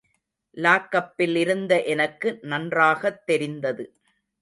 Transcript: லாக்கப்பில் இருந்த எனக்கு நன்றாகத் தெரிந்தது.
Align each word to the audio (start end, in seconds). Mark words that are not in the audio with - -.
லாக்கப்பில் 0.57 1.35
இருந்த 1.35 1.83
எனக்கு 1.83 2.39
நன்றாகத் 2.41 3.25
தெரிந்தது. 3.25 3.85